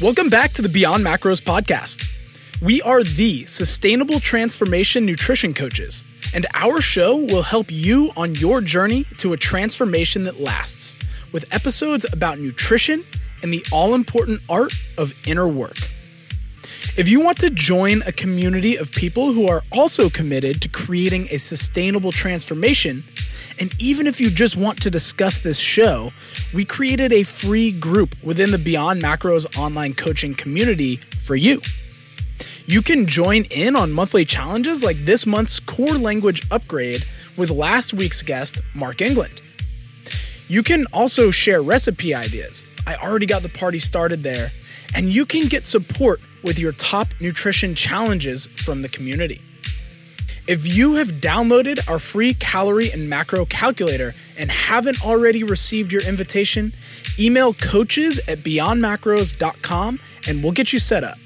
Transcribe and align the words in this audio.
Welcome 0.00 0.30
back 0.30 0.54
to 0.54 0.62
the 0.62 0.70
Beyond 0.70 1.04
Macros 1.04 1.42
podcast. 1.42 2.62
We 2.62 2.80
are 2.80 3.02
the 3.02 3.44
sustainable 3.44 4.18
transformation 4.18 5.04
nutrition 5.04 5.52
coaches, 5.52 6.06
and 6.32 6.46
our 6.54 6.80
show 6.80 7.16
will 7.16 7.42
help 7.42 7.66
you 7.68 8.10
on 8.16 8.34
your 8.34 8.62
journey 8.62 9.04
to 9.18 9.34
a 9.34 9.36
transformation 9.36 10.24
that 10.24 10.40
lasts 10.40 10.96
with 11.32 11.54
episodes 11.54 12.06
about 12.10 12.38
nutrition 12.38 13.04
and 13.42 13.52
the 13.52 13.62
all 13.70 13.92
important 13.92 14.40
art 14.48 14.72
of 14.96 15.12
inner 15.28 15.46
work. 15.46 15.76
If 16.96 17.10
you 17.10 17.20
want 17.20 17.36
to 17.40 17.50
join 17.50 18.00
a 18.06 18.12
community 18.12 18.76
of 18.76 18.90
people 18.92 19.34
who 19.34 19.48
are 19.48 19.60
also 19.70 20.08
committed 20.08 20.62
to 20.62 20.70
creating 20.70 21.28
a 21.30 21.36
sustainable 21.36 22.10
transformation, 22.10 23.04
and 23.60 23.74
even 23.78 24.06
if 24.06 24.20
you 24.20 24.30
just 24.30 24.56
want 24.56 24.80
to 24.82 24.90
discuss 24.90 25.38
this 25.38 25.58
show, 25.58 26.12
we 26.54 26.64
created 26.64 27.12
a 27.12 27.24
free 27.24 27.70
group 27.70 28.16
within 28.22 28.52
the 28.52 28.58
Beyond 28.58 29.02
Macros 29.02 29.58
online 29.58 29.92
coaching 29.92 30.34
community 30.34 30.96
for 30.96 31.36
you. 31.36 31.60
You 32.64 32.80
can 32.80 33.06
join 33.06 33.44
in 33.50 33.76
on 33.76 33.92
monthly 33.92 34.24
challenges 34.24 34.82
like 34.82 34.96
this 34.96 35.26
month's 35.26 35.60
core 35.60 35.98
language 35.98 36.42
upgrade 36.50 37.04
with 37.36 37.50
last 37.50 37.92
week's 37.92 38.22
guest, 38.22 38.62
Mark 38.74 39.02
England. 39.02 39.42
You 40.48 40.62
can 40.62 40.86
also 40.92 41.30
share 41.30 41.62
recipe 41.62 42.14
ideas. 42.14 42.64
I 42.86 42.96
already 42.96 43.26
got 43.26 43.42
the 43.42 43.50
party 43.50 43.78
started 43.78 44.22
there. 44.22 44.50
And 44.96 45.06
you 45.06 45.26
can 45.26 45.48
get 45.48 45.66
support 45.66 46.20
with 46.42 46.58
your 46.58 46.72
top 46.72 47.08
nutrition 47.20 47.74
challenges 47.74 48.46
from 48.46 48.82
the 48.82 48.88
community. 48.88 49.40
If 50.46 50.66
you 50.66 50.94
have 50.94 51.12
downloaded 51.20 51.88
our 51.88 51.98
free 51.98 52.34
calorie 52.34 52.90
and 52.90 53.08
macro 53.08 53.44
calculator 53.44 54.14
and 54.36 54.50
haven't 54.50 55.04
already 55.04 55.44
received 55.44 55.92
your 55.92 56.02
invitation, 56.02 56.72
email 57.18 57.54
coaches 57.54 58.18
at 58.26 58.38
beyondmacros.com 58.38 60.00
and 60.28 60.42
we'll 60.42 60.52
get 60.52 60.72
you 60.72 60.78
set 60.78 61.04
up. 61.04 61.18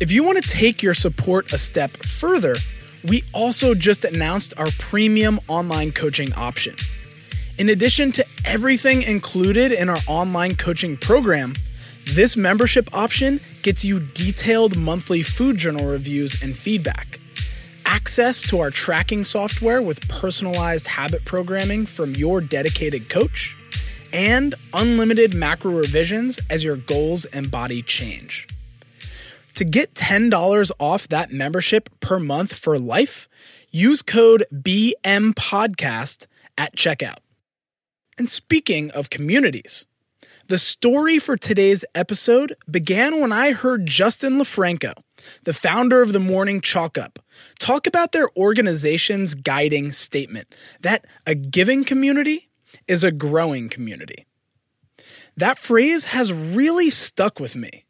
If 0.00 0.10
you 0.10 0.24
want 0.24 0.42
to 0.42 0.48
take 0.48 0.82
your 0.82 0.94
support 0.94 1.52
a 1.52 1.58
step 1.58 1.96
further, 1.98 2.56
we 3.04 3.22
also 3.32 3.74
just 3.74 4.04
announced 4.04 4.54
our 4.58 4.68
premium 4.78 5.38
online 5.46 5.92
coaching 5.92 6.32
option. 6.34 6.74
In 7.58 7.68
addition 7.68 8.12
to 8.12 8.26
everything 8.44 9.02
included 9.02 9.72
in 9.72 9.88
our 9.88 9.98
online 10.06 10.56
coaching 10.56 10.96
program, 10.96 11.54
this 12.04 12.36
membership 12.36 12.88
option 12.92 13.40
gets 13.62 13.84
you 13.84 14.00
detailed 14.00 14.76
monthly 14.76 15.22
food 15.22 15.58
journal 15.58 15.86
reviews 15.86 16.42
and 16.42 16.56
feedback 16.56 17.20
access 17.88 18.42
to 18.42 18.60
our 18.60 18.70
tracking 18.70 19.24
software 19.24 19.80
with 19.80 20.06
personalized 20.08 20.86
habit 20.86 21.24
programming 21.24 21.86
from 21.86 22.14
your 22.14 22.40
dedicated 22.40 23.08
coach, 23.08 23.56
and 24.12 24.54
unlimited 24.74 25.34
macro 25.34 25.72
revisions 25.72 26.38
as 26.50 26.62
your 26.62 26.76
goals 26.76 27.24
and 27.26 27.50
body 27.50 27.82
change. 27.82 28.46
To 29.54 29.64
get 29.64 29.94
$10 29.94 30.70
off 30.78 31.08
that 31.08 31.32
membership 31.32 31.88
per 32.00 32.18
month 32.20 32.54
for 32.54 32.78
life, 32.78 33.26
use 33.70 34.02
code 34.02 34.44
BMPodcast 34.54 36.26
at 36.56 36.76
checkout. 36.76 37.18
And 38.18 38.30
speaking 38.30 38.90
of 38.90 39.10
communities, 39.10 39.86
the 40.46 40.58
story 40.58 41.18
for 41.18 41.36
today's 41.36 41.84
episode 41.94 42.54
began 42.70 43.20
when 43.20 43.32
I 43.32 43.52
heard 43.52 43.86
Justin 43.86 44.34
LoFranco 44.34 44.92
the 45.44 45.52
founder 45.52 46.02
of 46.02 46.12
the 46.12 46.20
Morning 46.20 46.60
Chalk 46.60 46.98
Up, 46.98 47.18
talk 47.58 47.86
about 47.86 48.12
their 48.12 48.28
organization's 48.36 49.34
guiding 49.34 49.92
statement 49.92 50.54
that 50.80 51.04
a 51.26 51.34
giving 51.34 51.84
community 51.84 52.48
is 52.86 53.04
a 53.04 53.12
growing 53.12 53.68
community. 53.68 54.26
That 55.36 55.58
phrase 55.58 56.06
has 56.06 56.32
really 56.56 56.90
stuck 56.90 57.38
with 57.38 57.54
me. 57.54 57.84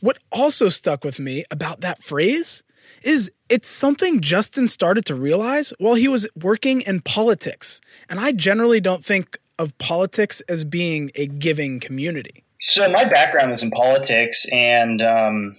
What 0.00 0.18
also 0.30 0.68
stuck 0.68 1.04
with 1.04 1.18
me 1.18 1.44
about 1.50 1.80
that 1.80 2.00
phrase 2.00 2.62
is 3.02 3.32
it's 3.48 3.68
something 3.68 4.20
Justin 4.20 4.68
started 4.68 5.04
to 5.06 5.14
realize 5.14 5.72
while 5.78 5.94
he 5.94 6.08
was 6.08 6.28
working 6.40 6.82
in 6.82 7.00
politics. 7.00 7.80
And 8.08 8.20
I 8.20 8.32
generally 8.32 8.80
don't 8.80 9.04
think 9.04 9.38
of 9.58 9.76
politics 9.78 10.40
as 10.42 10.64
being 10.64 11.10
a 11.14 11.26
giving 11.26 11.80
community. 11.80 12.44
So, 12.58 12.88
my 12.90 13.04
background 13.04 13.50
was 13.50 13.62
in 13.64 13.72
politics, 13.72 14.46
and 14.52 15.02
um, 15.02 15.54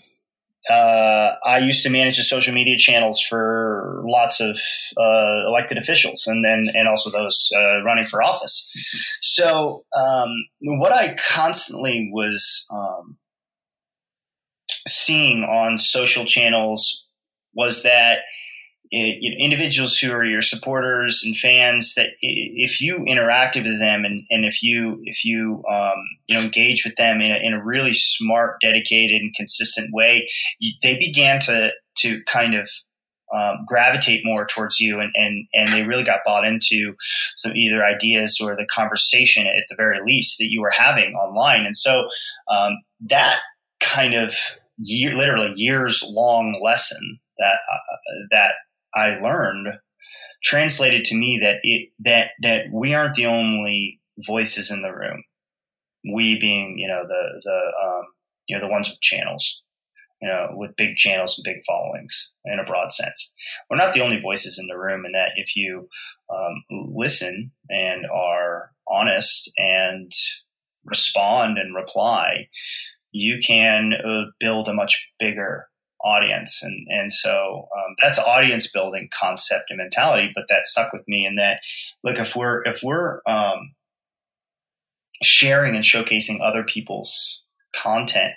uh, 0.69 1.35
I 1.45 1.59
used 1.59 1.83
to 1.83 1.89
manage 1.89 2.17
the 2.17 2.23
social 2.23 2.53
media 2.53 2.77
channels 2.77 3.19
for 3.19 4.01
lots 4.05 4.39
of 4.39 4.57
uh, 4.97 5.47
elected 5.47 5.77
officials 5.77 6.25
and 6.27 6.43
then 6.43 6.73
and 6.73 6.87
also 6.87 7.09
those 7.09 7.49
uh, 7.55 7.83
running 7.83 8.05
for 8.05 8.23
office. 8.23 8.71
So 9.21 9.83
um, 9.95 10.29
what 10.61 10.93
I 10.93 11.15
constantly 11.15 12.09
was 12.13 12.65
um, 12.71 13.17
seeing 14.87 15.43
on 15.43 15.77
social 15.77 16.23
channels 16.25 17.07
was 17.53 17.83
that 17.83 18.19
it, 18.95 19.35
individuals 19.39 19.97
who 19.97 20.11
are 20.11 20.23
your 20.23 20.43
supporters 20.43 21.23
and 21.25 21.35
fans 21.35 21.95
that 21.95 22.11
if 22.21 22.79
you 22.79 22.99
interacted 22.99 23.63
with 23.63 23.79
them 23.79 24.05
and, 24.05 24.23
and 24.29 24.45
if 24.45 24.61
you 24.61 24.99
if 25.03 25.25
you 25.25 25.63
um, 25.69 25.97
you 26.27 26.37
know 26.37 26.43
engage 26.43 26.85
with 26.85 26.95
them 26.95 27.19
in 27.19 27.31
a, 27.31 27.39
in 27.41 27.53
a 27.53 27.63
really 27.63 27.93
smart 27.93 28.61
dedicated 28.61 29.19
and 29.19 29.33
consistent 29.33 29.89
way 29.91 30.27
you, 30.59 30.73
they 30.83 30.97
began 30.97 31.39
to 31.39 31.71
to 31.95 32.21
kind 32.25 32.53
of 32.53 32.69
um, 33.33 33.65
gravitate 33.65 34.21
more 34.23 34.45
towards 34.45 34.79
you 34.79 34.99
and, 34.99 35.11
and 35.15 35.47
and 35.55 35.73
they 35.73 35.81
really 35.81 36.03
got 36.03 36.19
bought 36.23 36.45
into 36.45 36.93
some 37.35 37.53
either 37.55 37.83
ideas 37.83 38.39
or 38.39 38.55
the 38.55 38.67
conversation 38.67 39.47
at 39.47 39.63
the 39.69 39.75
very 39.75 39.99
least 40.05 40.37
that 40.37 40.51
you 40.51 40.61
were 40.61 40.69
having 40.69 41.15
online. 41.15 41.65
And 41.65 41.75
so 41.75 42.05
um, 42.51 42.73
that 43.01 43.39
kind 43.79 44.13
of 44.13 44.35
year 44.77 45.15
literally 45.15 45.53
years 45.55 46.03
long 46.07 46.59
lesson 46.63 47.19
that 47.39 47.57
uh, 47.71 48.05
that 48.29 48.53
I 48.95 49.19
learned 49.19 49.67
translated 50.43 51.05
to 51.05 51.15
me 51.15 51.39
that 51.41 51.57
it 51.63 51.89
that 51.99 52.31
that 52.41 52.65
we 52.71 52.93
aren't 52.93 53.15
the 53.15 53.25
only 53.25 53.99
voices 54.27 54.69
in 54.71 54.81
the 54.81 54.93
room. 54.93 55.23
We 56.13 56.39
being, 56.39 56.77
you 56.77 56.87
know, 56.87 57.03
the 57.07 57.41
the 57.43 57.87
um, 57.87 58.03
you 58.47 58.57
know 58.57 58.65
the 58.65 58.71
ones 58.71 58.89
with 58.89 59.01
channels, 59.01 59.63
you 60.21 60.27
know, 60.27 60.49
with 60.51 60.75
big 60.75 60.95
channels 60.95 61.37
and 61.37 61.45
big 61.45 61.63
followings 61.65 62.35
in 62.45 62.59
a 62.59 62.63
broad 62.63 62.91
sense. 62.91 63.33
We're 63.69 63.77
not 63.77 63.93
the 63.93 64.01
only 64.01 64.19
voices 64.19 64.59
in 64.59 64.67
the 64.67 64.77
room, 64.77 65.05
and 65.05 65.15
that 65.15 65.31
if 65.35 65.55
you 65.55 65.87
um, 66.29 66.63
listen 66.93 67.51
and 67.69 68.05
are 68.05 68.71
honest 68.87 69.49
and 69.57 70.11
respond 70.83 71.57
and 71.57 71.73
reply, 71.73 72.49
you 73.11 73.39
can 73.45 73.93
uh, 73.93 74.31
build 74.39 74.67
a 74.67 74.73
much 74.73 75.07
bigger 75.19 75.67
audience. 76.03 76.61
And, 76.63 76.87
and 76.89 77.11
so 77.11 77.67
um, 77.75 77.95
that's 78.01 78.19
audience 78.19 78.67
building 78.67 79.09
concept 79.17 79.65
and 79.69 79.77
mentality, 79.77 80.31
but 80.33 80.45
that 80.49 80.67
stuck 80.67 80.93
with 80.93 81.07
me 81.07 81.25
in 81.25 81.35
that, 81.35 81.61
look, 82.03 82.17
if 82.17 82.35
we're, 82.35 82.61
if 82.63 82.81
we're 82.83 83.21
um, 83.25 83.73
sharing 85.21 85.75
and 85.75 85.83
showcasing 85.83 86.41
other 86.41 86.63
people's 86.63 87.43
content, 87.75 88.33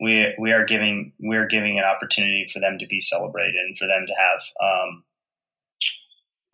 we, 0.00 0.34
we 0.38 0.52
are 0.52 0.64
giving, 0.64 1.12
we're 1.18 1.46
giving 1.46 1.78
an 1.78 1.84
opportunity 1.84 2.46
for 2.52 2.60
them 2.60 2.78
to 2.78 2.86
be 2.86 3.00
celebrated 3.00 3.54
and 3.56 3.76
for 3.76 3.86
them 3.86 4.04
to 4.06 4.14
have 4.14 4.40
um, 4.62 5.04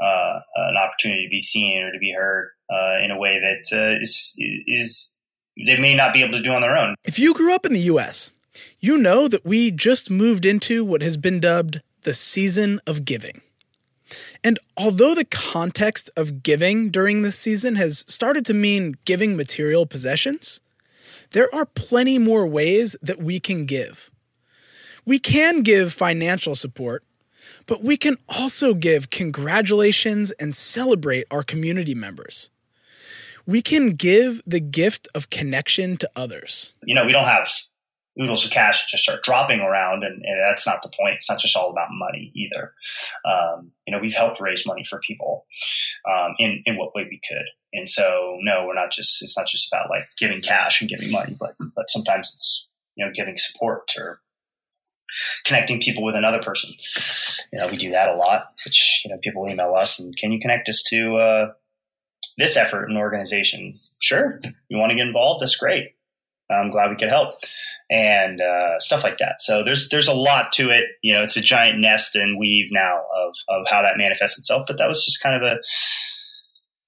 uh, 0.03 0.41
an 0.57 0.77
opportunity 0.77 1.25
to 1.27 1.31
be 1.31 1.41
seen 1.41 1.83
or 1.83 1.93
to 1.93 1.99
be 1.99 2.13
heard 2.13 2.51
uh, 2.73 2.99
in 3.03 3.11
a 3.11 3.19
way 3.19 3.39
that 3.39 3.77
uh, 3.77 4.01
is 4.01 4.35
is 4.39 5.15
they 5.67 5.79
may 5.79 5.95
not 5.95 6.13
be 6.13 6.23
able 6.23 6.37
to 6.37 6.43
do 6.43 6.51
on 6.51 6.63
their 6.63 6.77
own. 6.77 6.95
If 7.05 7.19
you 7.19 7.35
grew 7.35 7.55
up 7.55 7.67
in 7.67 7.73
the 7.73 7.81
U.S., 7.81 8.33
you 8.81 8.99
know 8.99 9.29
that 9.29 9.45
we 9.45 9.71
just 9.71 10.11
moved 10.11 10.45
into 10.45 10.85
what 10.85 11.03
has 11.03 11.17
been 11.17 11.41
dubbed 11.41 11.83
the 12.03 12.15
season 12.15 12.81
of 12.87 13.05
giving. 13.05 13.41
And 14.45 14.59
although 14.77 15.15
the 15.15 15.25
context 15.25 16.11
of 16.17 16.43
giving 16.43 16.91
during 16.91 17.23
this 17.23 17.39
season 17.39 17.77
has 17.77 18.05
started 18.09 18.45
to 18.47 18.55
mean 18.55 18.97
giving 19.05 19.37
material 19.37 19.87
possessions, 19.87 20.61
there 21.31 21.53
are 21.55 21.65
plenty 21.65 22.19
more 22.19 22.47
ways 22.47 22.97
that 23.03 23.19
we 23.19 23.41
can 23.41 23.65
give. 23.65 24.11
We 25.05 25.19
can 25.19 25.63
give 25.63 25.93
financial 25.93 26.55
support, 26.55 27.05
but 27.67 27.83
we 27.83 27.97
can 27.97 28.19
also 28.29 28.75
give 28.75 29.11
congratulations 29.11 30.31
and 30.33 30.55
celebrate 30.55 31.25
our 31.31 31.43
community 31.43 31.95
members. 31.95 32.51
We 33.47 33.63
can 33.63 33.91
give 33.91 34.41
the 34.47 34.61
gift 34.61 35.09
of 35.15 35.31
connection 35.31 35.97
to 35.97 36.11
others. 36.15 36.77
You 36.85 36.95
know, 36.95 37.05
we 37.05 37.13
don't 37.13 37.25
have 37.25 37.49
oodles 38.21 38.45
of 38.45 38.51
cash 38.51 38.91
just 38.91 39.05
start 39.05 39.23
dropping 39.25 39.61
around 39.61 40.05
and, 40.05 40.23
and, 40.25 40.43
that's 40.47 40.67
not 40.67 40.83
the 40.83 40.91
point. 40.91 41.15
It's 41.15 41.31
not 41.31 41.39
just 41.39 41.57
all 41.57 41.71
about 41.71 41.89
money 41.93 42.31
either. 42.35 42.75
Um, 43.25 43.73
you 43.87 43.93
know 43.93 44.01
we've 44.01 44.15
helped 44.15 44.41
raise 44.41 44.67
money 44.67 44.85
for 44.85 44.99
people 45.01 45.47
um, 46.09 46.35
in, 46.39 46.63
in 46.67 46.77
what 46.77 46.95
way 46.95 47.05
we 47.09 47.21
could. 47.27 47.47
And 47.73 47.89
so 47.89 48.39
no 48.43 48.67
we're 48.67 48.75
not 48.75 48.93
just 48.93 49.23
it's 49.23 49.37
not 49.37 49.47
just 49.47 49.73
about 49.73 49.89
like 49.89 50.05
giving 50.19 50.43
cash 50.43 50.81
and 50.81 50.91
giving 50.91 51.11
money 51.11 51.37
but 51.39 51.55
but 51.75 51.89
sometimes 51.89 52.33
it's 52.35 52.69
you 52.97 53.05
know 53.05 53.13
giving 53.15 53.37
support 53.37 53.91
or 53.97 54.21
connecting 55.45 55.81
people 55.81 56.05
with 56.05 56.15
another 56.15 56.43
person. 56.43 56.71
You 57.53 57.59
know 57.59 57.69
we 57.69 57.77
do 57.77 57.91
that 57.93 58.11
a 58.11 58.17
lot 58.17 58.53
which 58.67 59.03
you 59.05 59.11
know 59.11 59.19
people 59.19 59.49
email 59.49 59.75
us 59.75 59.99
and 59.99 60.17
can 60.17 60.33
you 60.33 60.41
connect 60.41 60.69
us 60.69 60.83
to 60.89 61.15
uh, 61.17 61.53
this 62.37 62.57
effort 62.57 62.87
and 62.87 62.99
organization? 62.99 63.75
Sure. 64.01 64.39
You 64.69 64.79
want 64.79 64.91
to 64.91 64.97
get 64.97 65.07
involved? 65.07 65.41
That's 65.41 65.57
great 65.57 65.95
i'm 66.51 66.71
glad 66.71 66.91
we 66.91 66.97
could 66.97 67.11
help 67.11 67.35
and 67.93 68.41
uh, 68.41 68.81
stuff 68.81 69.05
like 69.05 69.19
that. 69.19 69.43
So 69.43 69.63
there's 69.63 69.91
there's 69.91 70.09
a 70.09 70.15
lot 70.15 70.51
to 70.53 70.71
it. 70.71 70.85
You 71.03 71.13
know, 71.13 71.23
it's 71.23 71.37
a 71.37 71.43
giant 71.43 71.79
nest 71.79 72.17
and 72.17 72.39
weave 72.39 72.69
now 72.73 73.03
of 73.15 73.35
of 73.51 73.67
how 73.69 73.83
that 73.83 73.99
manifests 73.99 74.39
itself. 74.39 74.65
But 74.67 74.79
that 74.79 74.89
was 74.89 75.05
just 75.05 75.23
kind 75.23 75.37
of 75.37 75.43
a 75.43 75.59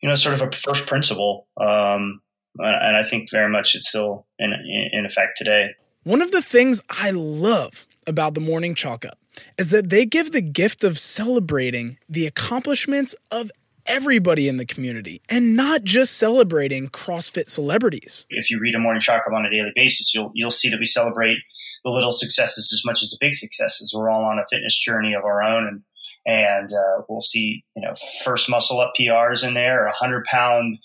you 0.01 0.09
know 0.09 0.15
sort 0.15 0.35
of 0.35 0.41
a 0.41 0.51
first 0.51 0.87
principle, 0.87 1.47
um, 1.61 2.23
and 2.57 2.97
I 2.97 3.05
think 3.05 3.31
very 3.31 3.51
much 3.51 3.75
it's 3.75 3.89
still 3.89 4.27
in 4.39 4.55
in 4.93 5.05
effect 5.05 5.37
today. 5.37 5.75
One 6.05 6.23
of 6.23 6.31
the 6.33 6.43
things 6.43 6.83
I 6.89 7.11
love 7.11 7.87
about 8.07 8.35
the 8.35 8.41
morning 8.41 8.75
chalk 8.75 9.05
up 9.05 9.19
is 9.59 9.71
that 9.71 9.91
they 9.91 10.07
give 10.07 10.33
the 10.33 10.41
gift 10.41 10.85
of 10.85 10.99
celebrating 10.99 11.99
the 12.09 12.27
accomplishments 12.27 13.15
of 13.31 13.51
everybody 13.87 14.49
in 14.49 14.57
the 14.57 14.67
community 14.67 15.21
and 15.29 15.57
not 15.57 15.85
just 15.85 16.17
celebrating 16.17 16.89
CrossFit 16.89 17.49
celebrities. 17.49 18.27
If 18.31 18.51
you 18.51 18.59
read 18.61 18.75
a 18.75 18.79
morning 18.79 19.01
chalk 19.01 19.23
up 19.27 19.33
on 19.33 19.45
a 19.45 19.51
daily 19.51 19.73
basis, 19.75 20.15
you'll 20.15 20.31
you'll 20.35 20.51
see 20.51 20.71
that 20.71 20.79
we 20.79 20.87
celebrate 20.87 21.39
the 21.85 21.91
little 21.91 22.11
successes 22.11 22.71
as 22.73 22.83
much 22.85 23.03
as 23.03 23.11
the 23.11 23.19
big 23.21 23.35
successes. 23.35 23.93
We're 23.95 24.11
all 24.11 24.25
on 24.25 24.39
a 24.39 24.45
fitness 24.51 24.79
journey 24.79 25.15
of 25.15 25.25
our 25.25 25.43
own 25.43 25.67
and 25.67 25.83
and 26.27 26.71
uh, 26.73 27.03
we'll 27.09 27.21
see, 27.21 27.65
you 27.77 27.83
know, 27.83 27.93
first 28.25 28.49
muscle 28.49 28.81
up 28.81 28.93
PRs 28.99 29.47
in 29.47 29.53
there, 29.53 29.85
a 29.85 29.89
100 29.89 30.25
pound 30.25 30.79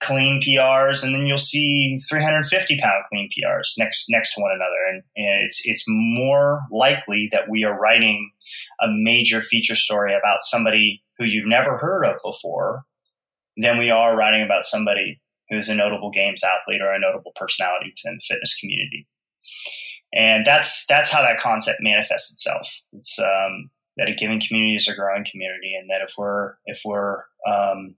clean 0.00 0.40
PRs, 0.40 1.02
and 1.02 1.14
then 1.14 1.26
you'll 1.26 1.38
see 1.38 1.98
350 2.08 2.78
pound 2.78 3.04
clean 3.10 3.28
PRs 3.28 3.72
next 3.78 4.06
next 4.08 4.34
to 4.34 4.40
one 4.40 4.52
another. 4.52 4.84
And, 4.88 5.02
and, 5.16 5.44
it's 5.44 5.62
it's 5.64 5.84
more 5.86 6.62
likely 6.70 7.28
that 7.32 7.48
we 7.48 7.64
are 7.64 7.78
writing 7.78 8.32
a 8.80 8.88
major 8.90 9.40
feature 9.40 9.74
story 9.74 10.14
about 10.14 10.42
somebody 10.42 11.02
who 11.18 11.24
you've 11.24 11.46
never 11.46 11.76
heard 11.76 12.04
of 12.04 12.16
before 12.24 12.84
than 13.56 13.78
we 13.78 13.90
are 13.90 14.16
writing 14.16 14.42
about 14.42 14.64
somebody 14.64 15.20
who's 15.48 15.68
a 15.68 15.74
notable 15.74 16.10
games 16.10 16.42
athlete 16.42 16.82
or 16.82 16.92
a 16.92 16.98
notable 16.98 17.32
personality 17.36 17.92
within 17.92 18.16
the 18.16 18.24
fitness 18.26 18.58
community. 18.58 19.06
And 20.12 20.44
that's 20.44 20.86
that's 20.86 21.10
how 21.10 21.22
that 21.22 21.38
concept 21.38 21.78
manifests 21.80 22.32
itself. 22.32 22.82
It's 22.92 23.18
um, 23.18 23.70
that 23.96 24.08
a 24.08 24.14
given 24.14 24.40
community 24.40 24.76
is 24.76 24.88
a 24.88 24.94
growing 24.94 25.24
community, 25.24 25.74
and 25.78 25.90
that 25.90 26.02
if 26.02 26.14
we're 26.16 26.54
if 26.66 26.82
we're 26.84 27.24
um, 27.50 27.96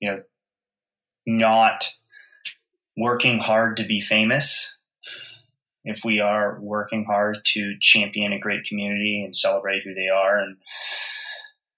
you 0.00 0.10
know 0.10 0.22
not 1.28 1.90
working 2.96 3.38
hard 3.38 3.76
to 3.76 3.84
be 3.84 4.00
famous, 4.00 4.76
if 5.84 6.04
we 6.04 6.20
are 6.20 6.58
working 6.60 7.04
hard 7.04 7.38
to 7.44 7.78
champion 7.80 8.32
a 8.32 8.40
great 8.40 8.64
community 8.64 9.22
and 9.24 9.34
celebrate 9.34 9.82
who 9.84 9.94
they 9.94 10.08
are 10.08 10.38
and 10.38 10.56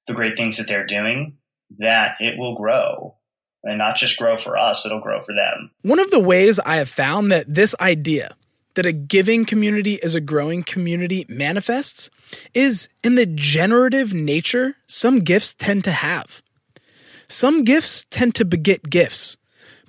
the 0.06 0.14
great 0.14 0.37
things 0.37 0.56
that 0.56 0.67
they're 0.67 0.87
doing, 0.87 1.37
that 1.79 2.17
it 2.20 2.38
will 2.38 2.56
grow. 2.56 3.17
And 3.62 3.76
not 3.76 3.97
just 3.97 4.19
grow 4.19 4.37
for 4.37 4.56
us, 4.56 4.87
it'll 4.87 5.00
grow 5.00 5.20
for 5.20 5.35
them. 5.35 5.70
One 5.82 5.99
of 5.99 6.11
the 6.11 6.20
ways 6.20 6.58
I 6.61 6.76
have 6.76 6.88
found 6.88 7.31
that 7.31 7.53
this 7.53 7.75
idea 7.79 8.35
that 8.75 8.87
a 8.87 8.93
giving 8.93 9.44
community 9.44 9.94
is 9.94 10.14
a 10.14 10.20
growing 10.20 10.62
community 10.62 11.26
manifests 11.29 12.08
is 12.55 12.88
in 13.05 13.17
the 13.17 13.26
generative 13.26 14.14
nature 14.14 14.76
some 14.87 15.19
gifts 15.19 15.53
tend 15.53 15.85
to 15.85 15.91
have. 15.91 16.41
Some 17.29 17.64
gifts 17.64 18.06
tend 18.11 18.35
to 18.37 18.44
beget 18.44 18.88
gifts 18.88 19.37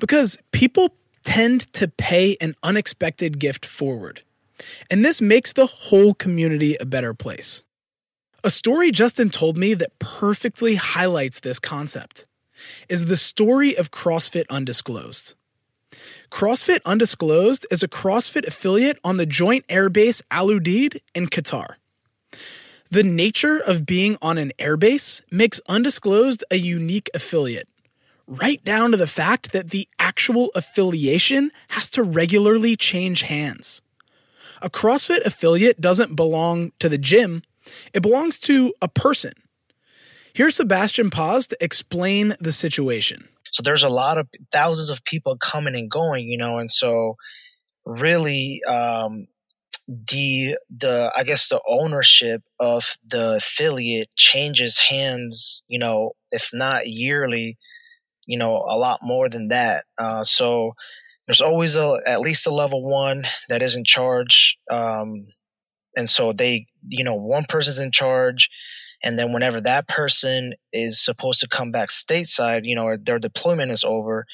because 0.01 0.38
people 0.51 0.95
tend 1.24 1.71
to 1.74 1.88
pay 1.88 2.36
an 2.42 2.56
unexpected 2.63 3.39
gift 3.39 3.65
forward. 3.65 4.21
And 4.89 5.06
this 5.06 5.21
makes 5.21 5.53
the 5.53 5.68
whole 5.68 6.13
community 6.13 6.75
a 6.80 6.86
better 6.86 7.13
place. 7.13 7.63
A 8.44 8.50
story 8.50 8.92
Justin 8.92 9.30
told 9.30 9.56
me 9.56 9.75
that 9.75 10.00
perfectly 10.00 10.75
highlights 10.75 11.39
this 11.39 11.59
concept 11.59 12.25
is 12.89 13.06
the 13.06 13.18
story 13.18 13.75
of 13.77 13.92
CrossFit 13.92 14.45
Undisclosed. 14.50 15.36
CrossFit 16.31 16.80
Undisclosed 16.86 17.68
is 17.69 17.83
a 17.83 17.88
CrossFit 17.88 18.48
affiliate 18.48 18.98
on 19.03 19.18
the 19.18 19.25
Joint 19.27 19.68
Airbase 19.68 20.24
Al 20.31 20.48
Udeid 20.48 20.98
in 21.13 21.27
Qatar. 21.27 21.75
The 22.89 23.03
nature 23.03 23.57
of 23.57 23.86
being 23.86 24.18
on 24.21 24.38
an 24.38 24.51
airbase 24.57 25.21
makes 25.31 25.62
Undisclosed 25.69 26.44
a 26.50 26.56
unique 26.56 27.09
affiliate 27.13 27.68
right 28.31 28.63
down 28.63 28.91
to 28.91 28.97
the 28.97 29.07
fact 29.07 29.51
that 29.51 29.71
the 29.71 29.89
actual 29.99 30.51
affiliation 30.55 31.51
has 31.69 31.89
to 31.89 32.01
regularly 32.01 32.77
change 32.77 33.23
hands. 33.23 33.81
A 34.61 34.69
CrossFit 34.69 35.25
affiliate 35.25 35.81
doesn't 35.81 36.15
belong 36.15 36.71
to 36.79 36.87
the 36.87 36.97
gym, 36.97 37.43
it 37.93 38.01
belongs 38.01 38.39
to 38.39 38.73
a 38.81 38.87
person. 38.87 39.33
Here's 40.33 40.55
Sebastian 40.55 41.09
Paz 41.09 41.47
to 41.47 41.57
explain 41.59 42.35
the 42.39 42.53
situation. 42.53 43.27
So 43.51 43.61
there's 43.61 43.83
a 43.83 43.89
lot 43.89 44.17
of 44.17 44.29
thousands 44.53 44.89
of 44.89 45.03
people 45.03 45.35
coming 45.35 45.75
and 45.75 45.91
going, 45.91 46.29
you 46.29 46.37
know, 46.37 46.57
and 46.57 46.71
so 46.71 47.17
really 47.85 48.61
um, 48.65 49.27
the 49.89 50.57
the 50.69 51.11
I 51.15 51.25
guess 51.25 51.49
the 51.49 51.61
ownership 51.67 52.43
of 52.61 52.95
the 53.05 53.35
affiliate 53.35 54.15
changes 54.15 54.79
hands, 54.79 55.63
you 55.67 55.79
know, 55.79 56.13
if 56.31 56.51
not 56.53 56.87
yearly, 56.87 57.57
you 58.25 58.38
know, 58.38 58.57
a 58.57 58.77
lot 58.77 59.00
more 59.01 59.29
than 59.29 59.50
that. 59.50 59.85
Uh, 59.97 60.23
so 60.23 60.73
there's 61.27 61.41
always 61.41 61.75
a 61.75 61.97
at 62.07 62.21
least 62.21 62.47
a 62.47 62.53
level 62.53 62.83
one 62.83 63.25
that 63.50 63.62
is 63.62 63.75
in 63.75 63.83
charge, 63.83 64.57
um, 64.69 65.27
and 65.95 66.09
so 66.09 66.31
they, 66.33 66.65
you 66.89 67.03
know, 67.03 67.15
one 67.15 67.45
person's 67.47 67.79
in 67.79 67.91
charge, 67.91 68.50
and 69.03 69.18
then 69.19 69.33
whenever 69.33 69.62
that 69.62 69.88
person 69.88 70.53
is 70.73 71.03
supposed 71.03 71.39
to 71.41 71.47
come 71.47 71.71
back 71.71 71.89
stateside, 71.89 72.62
you 72.63 72.75
know, 72.75 72.95
their 72.97 73.19
deployment 73.19 73.71
is 73.71 73.83
over, 73.83 74.25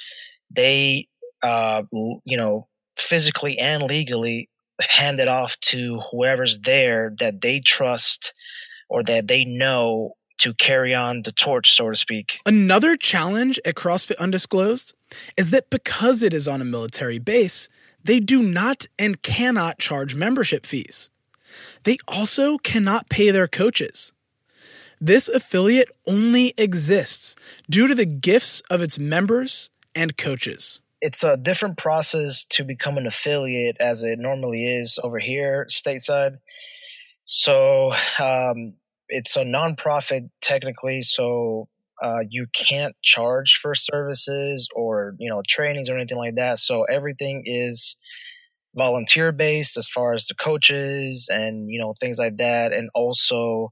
they, 0.51 1.07
uh, 1.43 1.83
you 2.25 2.37
know, 2.37 2.67
physically 2.97 3.57
and 3.59 3.83
legally 3.83 4.49
hand 4.81 5.19
it 5.19 5.27
off 5.27 5.59
to 5.59 5.99
whoever's 6.11 6.59
there 6.59 7.13
that 7.19 7.41
they 7.41 7.59
trust 7.59 8.33
or 8.89 9.03
that 9.03 9.27
they 9.27 9.45
know 9.45 10.13
to 10.37 10.53
carry 10.53 10.93
on 10.93 11.23
the 11.23 11.31
torch, 11.31 11.71
so 11.71 11.89
to 11.89 11.95
speak. 11.95 12.39
Another 12.45 12.95
challenge 12.95 13.59
at 13.65 13.75
CrossFit 13.75 14.19
Undisclosed 14.19 14.95
is 15.35 15.51
that 15.51 15.69
because 15.69 16.23
it 16.23 16.33
is 16.33 16.47
on 16.47 16.61
a 16.61 16.65
military 16.65 17.19
base, 17.19 17.69
they 18.03 18.19
do 18.19 18.41
not 18.41 18.87
and 18.97 19.21
cannot 19.21 19.79
charge 19.79 20.15
membership 20.15 20.65
fees. 20.65 21.09
They 21.83 21.97
also 22.07 22.57
cannot 22.57 23.09
pay 23.09 23.31
their 23.31 23.47
coaches. 23.47 24.13
This 24.99 25.29
affiliate 25.29 25.89
only 26.07 26.53
exists 26.57 27.35
due 27.69 27.87
to 27.87 27.93
the 27.93 28.05
gifts 28.05 28.61
of 28.71 28.81
its 28.81 28.97
members 28.97 29.69
and 29.93 30.17
coaches. 30.17 30.81
It's 31.01 31.23
a 31.23 31.37
different 31.37 31.77
process 31.77 32.43
to 32.45 32.63
become 32.63 32.97
an 32.97 33.05
affiliate 33.05 33.77
as 33.79 34.03
it 34.03 34.17
normally 34.17 34.65
is 34.65 34.99
over 35.03 35.19
here 35.19 35.67
stateside. 35.69 36.39
So, 37.25 37.93
um, 38.19 38.73
it's 39.09 39.35
a 39.35 39.43
nonprofit 39.43 40.29
technically, 40.41 41.01
so 41.01 41.67
uh, 42.01 42.19
you 42.29 42.47
can't 42.53 42.95
charge 43.01 43.57
for 43.61 43.73
services 43.73 44.67
or 44.75 45.15
you 45.19 45.29
know 45.29 45.41
trainings 45.47 45.89
or 45.89 45.95
anything 45.95 46.17
like 46.17 46.35
that. 46.35 46.59
So 46.59 46.83
everything 46.83 47.43
is 47.45 47.95
volunteer 48.75 49.31
based 49.31 49.77
as 49.77 49.87
far 49.87 50.13
as 50.13 50.27
the 50.27 50.35
coaches 50.35 51.29
and 51.31 51.69
you 51.69 51.79
know 51.79 51.93
things 51.99 52.19
like 52.19 52.37
that, 52.37 52.73
and 52.73 52.89
also 52.95 53.69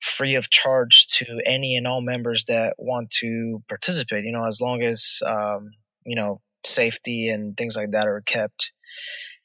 free 0.00 0.36
of 0.36 0.50
charge 0.50 1.06
to 1.08 1.40
any 1.44 1.76
and 1.76 1.86
all 1.86 2.00
members 2.00 2.44
that 2.46 2.74
want 2.78 3.10
to 3.10 3.62
participate. 3.68 4.24
You 4.24 4.32
know, 4.32 4.46
as 4.46 4.60
long 4.60 4.82
as 4.82 5.20
um, 5.26 5.70
you 6.04 6.16
know 6.16 6.40
safety 6.64 7.28
and 7.28 7.56
things 7.56 7.76
like 7.76 7.90
that 7.92 8.08
are 8.08 8.22
kept. 8.26 8.72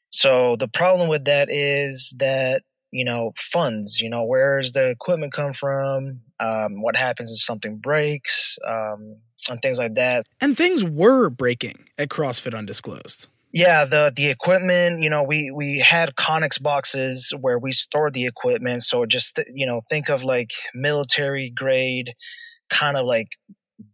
So 0.09 0.55
the 0.55 0.67
problem 0.67 1.09
with 1.09 1.25
that 1.25 1.49
is 1.49 2.13
that 2.19 2.61
you 2.93 3.03
know, 3.03 3.31
funds, 3.35 3.99
you 3.99 4.09
know, 4.09 4.23
where's 4.23 4.71
the 4.71 4.91
equipment 4.91 5.33
come 5.33 5.51
from? 5.51 6.21
Um, 6.39 6.81
what 6.81 6.95
happens 6.95 7.31
if 7.31 7.39
something 7.39 7.77
breaks? 7.77 8.57
Um, 8.65 9.17
and 9.49 9.61
things 9.61 9.79
like 9.79 9.95
that. 9.95 10.25
And 10.39 10.55
things 10.55 10.85
were 10.85 11.29
breaking 11.29 11.85
at 11.97 12.09
CrossFit 12.09 12.57
Undisclosed. 12.57 13.27
Yeah, 13.51 13.85
the 13.85 14.11
the 14.15 14.27
equipment, 14.27 15.03
you 15.03 15.09
know, 15.09 15.21
we 15.23 15.51
we 15.51 15.79
had 15.79 16.15
Connex 16.15 16.61
boxes 16.61 17.33
where 17.39 17.59
we 17.59 17.71
stored 17.71 18.13
the 18.13 18.25
equipment. 18.25 18.83
So 18.83 19.05
just 19.05 19.39
you 19.53 19.65
know, 19.65 19.79
think 19.87 20.09
of 20.09 20.23
like 20.23 20.51
military 20.73 21.49
grade 21.49 22.13
kind 22.69 22.97
of 22.97 23.05
like 23.05 23.37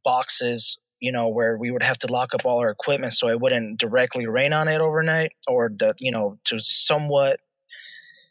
boxes, 0.03 0.77
you 1.01 1.11
know, 1.11 1.27
where 1.27 1.57
we 1.57 1.71
would 1.71 1.83
have 1.83 1.97
to 1.99 2.07
lock 2.07 2.33
up 2.33 2.45
all 2.45 2.59
our 2.59 2.69
equipment 2.69 3.13
so 3.13 3.27
it 3.27 3.41
wouldn't 3.41 3.79
directly 3.79 4.27
rain 4.27 4.53
on 4.53 4.67
it 4.67 4.79
overnight 4.79 5.31
or 5.47 5.69
the, 5.69 5.93
you 5.99 6.11
know, 6.11 6.37
to 6.45 6.59
somewhat 6.59 7.39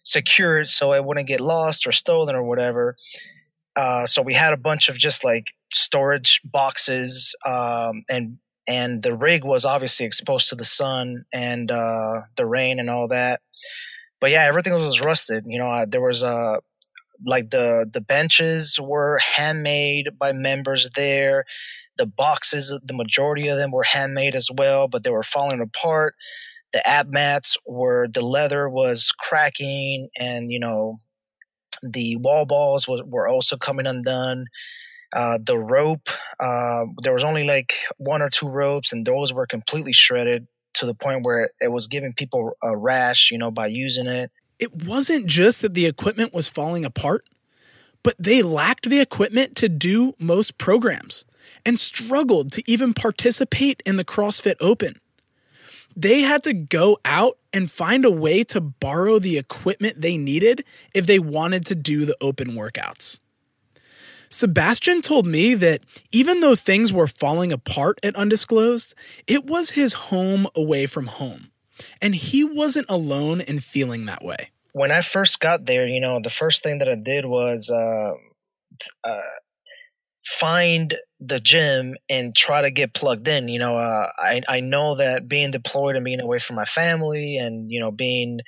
secured 0.08 0.68
so 0.68 0.94
it 0.94 1.04
wouldn't 1.04 1.28
get 1.28 1.40
lost 1.40 1.86
or 1.86 1.92
stolen 1.92 2.34
or 2.34 2.42
whatever. 2.42 2.96
Uh, 3.76 4.06
so 4.06 4.22
we 4.22 4.34
had 4.34 4.52
a 4.52 4.56
bunch 4.56 4.88
of 4.88 4.98
just 4.98 5.22
like 5.22 5.52
storage 5.72 6.40
boxes, 6.44 7.36
um, 7.46 8.02
and 8.10 8.38
and 8.66 9.02
the 9.02 9.14
rig 9.14 9.44
was 9.44 9.64
obviously 9.64 10.04
exposed 10.04 10.48
to 10.48 10.54
the 10.54 10.64
sun 10.64 11.24
and 11.32 11.70
uh, 11.70 12.22
the 12.36 12.46
rain 12.46 12.80
and 12.80 12.90
all 12.90 13.08
that. 13.08 13.40
But 14.20 14.30
yeah, 14.30 14.44
everything 14.44 14.72
was 14.72 15.00
rusted. 15.00 15.44
You 15.46 15.60
know, 15.60 15.70
uh, 15.70 15.86
there 15.86 16.00
was 16.00 16.24
uh, 16.24 16.58
like 17.24 17.50
the 17.50 17.88
the 17.90 18.00
benches 18.00 18.80
were 18.82 19.18
handmade 19.18 20.18
by 20.18 20.32
members 20.32 20.90
there. 20.96 21.44
The 21.98 22.06
boxes, 22.06 22.78
the 22.82 22.94
majority 22.94 23.48
of 23.48 23.58
them 23.58 23.70
were 23.70 23.84
handmade 23.84 24.34
as 24.34 24.50
well, 24.56 24.88
but 24.88 25.04
they 25.04 25.10
were 25.10 25.22
falling 25.22 25.60
apart 25.60 26.14
the 26.72 26.86
ab 26.86 27.12
mats 27.12 27.56
were 27.66 28.08
the 28.08 28.24
leather 28.24 28.68
was 28.68 29.12
cracking 29.12 30.08
and 30.18 30.50
you 30.50 30.58
know 30.58 30.98
the 31.82 32.16
wall 32.16 32.44
balls 32.44 32.88
was, 32.88 33.02
were 33.06 33.28
also 33.28 33.56
coming 33.56 33.86
undone 33.86 34.46
uh, 35.14 35.38
the 35.46 35.58
rope 35.58 36.08
uh, 36.40 36.84
there 37.02 37.14
was 37.14 37.24
only 37.24 37.44
like 37.44 37.74
one 37.98 38.20
or 38.20 38.28
two 38.28 38.48
ropes 38.48 38.92
and 38.92 39.06
those 39.06 39.32
were 39.32 39.46
completely 39.46 39.92
shredded 39.92 40.46
to 40.74 40.86
the 40.86 40.94
point 40.94 41.24
where 41.24 41.50
it 41.60 41.72
was 41.72 41.86
giving 41.86 42.12
people 42.12 42.52
a 42.62 42.76
rash 42.76 43.30
you 43.30 43.38
know 43.38 43.50
by 43.50 43.66
using 43.66 44.06
it 44.06 44.30
it 44.58 44.84
wasn't 44.84 45.26
just 45.26 45.62
that 45.62 45.74
the 45.74 45.86
equipment 45.86 46.34
was 46.34 46.48
falling 46.48 46.84
apart 46.84 47.24
but 48.02 48.14
they 48.18 48.42
lacked 48.42 48.88
the 48.88 49.00
equipment 49.00 49.56
to 49.56 49.68
do 49.68 50.12
most 50.18 50.58
programs 50.58 51.24
and 51.64 51.78
struggled 51.78 52.52
to 52.52 52.62
even 52.70 52.94
participate 52.94 53.82
in 53.84 53.96
the 53.96 54.04
CrossFit 54.04 54.56
Open. 54.60 55.00
They 55.98 56.20
had 56.20 56.44
to 56.44 56.52
go 56.52 57.00
out 57.04 57.38
and 57.52 57.68
find 57.68 58.04
a 58.04 58.10
way 58.10 58.44
to 58.44 58.60
borrow 58.60 59.18
the 59.18 59.36
equipment 59.36 60.00
they 60.00 60.16
needed 60.16 60.64
if 60.94 61.08
they 61.08 61.18
wanted 61.18 61.66
to 61.66 61.74
do 61.74 62.04
the 62.04 62.16
open 62.20 62.52
workouts. 62.52 63.18
Sebastian 64.30 65.02
told 65.02 65.26
me 65.26 65.54
that 65.54 65.80
even 66.12 66.38
though 66.38 66.54
things 66.54 66.92
were 66.92 67.08
falling 67.08 67.50
apart 67.50 67.98
at 68.04 68.14
Undisclosed, 68.14 68.94
it 69.26 69.46
was 69.46 69.70
his 69.70 69.92
home 69.94 70.46
away 70.54 70.86
from 70.86 71.08
home. 71.08 71.50
And 72.00 72.14
he 72.14 72.44
wasn't 72.44 72.86
alone 72.88 73.40
in 73.40 73.58
feeling 73.58 74.04
that 74.04 74.22
way. 74.22 74.50
When 74.74 74.92
I 74.92 75.00
first 75.00 75.40
got 75.40 75.66
there, 75.66 75.88
you 75.88 76.00
know, 76.00 76.20
the 76.20 76.30
first 76.30 76.62
thing 76.62 76.78
that 76.78 76.88
I 76.88 76.94
did 76.94 77.24
was 77.24 77.70
uh, 77.70 78.12
uh, 79.02 79.20
find 80.22 80.94
the 81.20 81.40
gym 81.40 81.94
and 82.08 82.34
try 82.36 82.62
to 82.62 82.70
get 82.70 82.94
plugged 82.94 83.28
in. 83.28 83.48
You 83.48 83.58
know, 83.58 83.76
uh, 83.76 84.08
I 84.18 84.42
I 84.48 84.60
know 84.60 84.94
that 84.96 85.28
being 85.28 85.50
deployed 85.50 85.96
and 85.96 86.04
being 86.04 86.20
away 86.20 86.38
from 86.38 86.56
my 86.56 86.64
family 86.64 87.36
and 87.38 87.70
you 87.70 87.80
know 87.80 87.90
being 87.90 88.40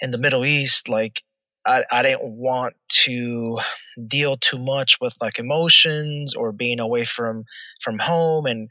in 0.00 0.10
the 0.10 0.18
Middle 0.18 0.44
East, 0.44 0.88
like 0.88 1.22
I 1.66 1.84
I 1.90 2.02
didn't 2.02 2.24
want 2.36 2.74
to 3.04 3.58
deal 4.06 4.36
too 4.36 4.58
much 4.58 4.98
with 5.00 5.14
like 5.20 5.38
emotions 5.38 6.34
or 6.34 6.52
being 6.52 6.80
away 6.80 7.04
from 7.04 7.44
from 7.80 7.98
home 7.98 8.46
and 8.46 8.68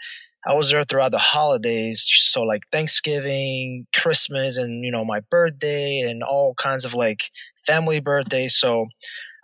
I 0.48 0.54
was 0.54 0.70
there 0.72 0.84
throughout 0.86 1.12
the 1.12 1.18
holidays, 1.18 2.08
so 2.10 2.42
like 2.44 2.63
Thanksgiving, 2.72 3.86
Christmas, 3.94 4.56
and 4.56 4.86
you 4.86 4.92
know 4.92 5.04
my 5.04 5.20
birthday, 5.30 6.00
and 6.00 6.24
all 6.24 6.54
kinds 6.56 6.86
of 6.86 6.94
like 6.94 7.30
family 7.66 8.00
birthdays. 8.00 8.56
So 8.56 8.88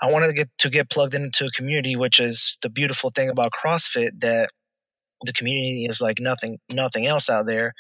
I 0.03 0.12
wanted 0.12 0.27
to 0.27 0.33
get 0.33 0.50
to 0.57 0.69
get 0.69 0.89
plugged 0.89 1.15
into 1.15 1.45
a 1.45 1.51
community, 1.51 1.95
which 1.95 2.19
is 2.19 2.57
the 2.62 2.69
beautiful 2.69 3.10
thing 3.10 3.29
about 3.29 3.53
CrossFit 3.53 4.19
that 4.19 4.50
the 5.25 5.31
community 5.31 5.86
is 5.86 6.01
like 6.01 6.17
nothing 6.19 6.60
nothing 6.69 7.07
else 7.07 7.29
out 7.29 7.45
there. 7.45 7.74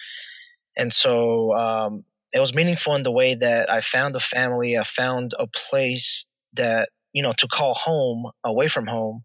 And 0.77 0.93
so 0.93 1.53
um, 1.53 2.05
it 2.33 2.39
was 2.39 2.55
meaningful 2.55 2.95
in 2.95 3.03
the 3.03 3.11
way 3.11 3.35
that 3.35 3.69
I 3.69 3.81
found 3.81 4.15
a 4.15 4.21
family, 4.21 4.77
I 4.77 4.83
found 4.83 5.33
a 5.37 5.47
place 5.47 6.25
that 6.53 6.87
you 7.11 7.21
know 7.21 7.33
to 7.39 7.47
call 7.47 7.73
home 7.73 8.31
away 8.41 8.69
from 8.69 8.87
home, 8.87 9.23